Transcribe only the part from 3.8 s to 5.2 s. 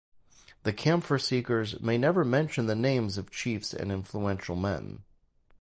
influential men.